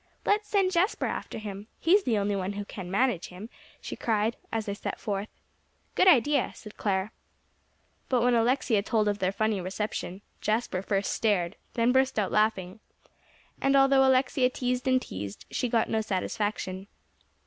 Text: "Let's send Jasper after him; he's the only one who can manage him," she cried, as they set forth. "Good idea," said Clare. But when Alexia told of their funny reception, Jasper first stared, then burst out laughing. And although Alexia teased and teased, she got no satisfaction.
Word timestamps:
"Let's 0.25 0.47
send 0.49 0.71
Jasper 0.71 1.05
after 1.05 1.37
him; 1.37 1.67
he's 1.77 2.05
the 2.05 2.17
only 2.17 2.35
one 2.35 2.53
who 2.53 2.65
can 2.65 2.89
manage 2.89 3.27
him," 3.27 3.51
she 3.79 3.95
cried, 3.95 4.35
as 4.51 4.65
they 4.65 4.73
set 4.73 4.99
forth. 4.99 5.29
"Good 5.93 6.07
idea," 6.07 6.53
said 6.55 6.75
Clare. 6.75 7.11
But 8.09 8.23
when 8.23 8.33
Alexia 8.33 8.81
told 8.81 9.07
of 9.07 9.19
their 9.19 9.31
funny 9.31 9.61
reception, 9.61 10.23
Jasper 10.41 10.81
first 10.81 11.11
stared, 11.13 11.55
then 11.75 11.91
burst 11.91 12.17
out 12.17 12.31
laughing. 12.31 12.79
And 13.61 13.75
although 13.75 14.03
Alexia 14.07 14.49
teased 14.49 14.87
and 14.87 14.99
teased, 14.99 15.45
she 15.51 15.69
got 15.69 15.87
no 15.87 16.01
satisfaction. 16.01 16.87